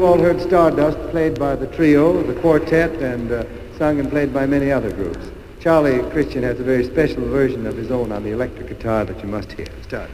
[0.00, 3.44] you've all heard Stardust played by the trio, the quartet, and uh,
[3.76, 5.30] sung and played by many other groups.
[5.60, 9.20] Charlie Christian has a very special version of his own on the electric guitar that
[9.22, 9.66] you must hear.
[9.82, 10.08] Start.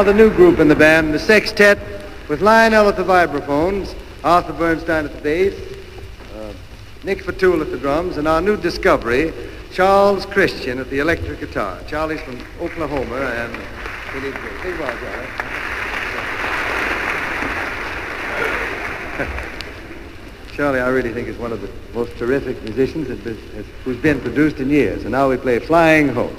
[0.00, 1.78] Now the new group in the band, the sextet,
[2.26, 5.54] with Lionel at the vibraphones, Arthur Bernstein at the bass,
[6.34, 6.54] uh,
[7.04, 9.30] Nick Fatool at the drums, and our new discovery,
[9.74, 11.78] Charles Christian at the electric guitar.
[11.86, 13.54] Charlie's from Oklahoma, and
[14.14, 15.26] he needs one, Charlie.
[20.56, 23.18] Charlie, I really think is one of the most terrific musicians that
[23.84, 25.02] who's been produced in years.
[25.02, 26.34] And now we play Flying Home.